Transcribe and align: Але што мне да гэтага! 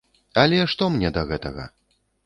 Але 0.43 0.63
што 0.73 0.89
мне 0.95 1.13
да 1.21 1.27
гэтага! 1.33 1.71